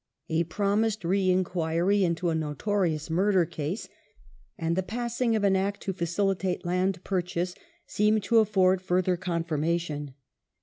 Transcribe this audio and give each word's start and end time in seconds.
A 0.29 0.45
promised 0.45 1.05
re 1.05 1.29
enquiry 1.29 2.03
into 2.03 2.31
a 2.31 2.33
notorious 2.33 3.07
murder 3.11 3.45
case' 3.45 3.87
and 4.57 4.75
the 4.75 4.81
passing 4.81 5.35
of 5.35 5.43
an 5.43 5.55
Act 5.55 5.81
to 5.81 5.93
facilitate 5.93 6.65
land 6.65 7.03
purchase 7.03 7.53
seemed 7.85 8.23
to 8.23 8.39
afford 8.39 8.81
fui 8.81 9.03
ther 9.03 9.15
confirmation. 9.15 10.15